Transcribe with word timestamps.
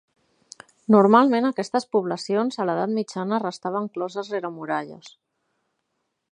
Normalment 0.95 1.47
aquestes 1.49 1.85
poblacions, 1.97 2.57
a 2.63 2.67
l'edat 2.69 2.93
mitjana, 2.95 3.41
restaven 3.45 3.93
closes 3.99 4.35
rere 4.37 4.55
muralles. 4.59 5.15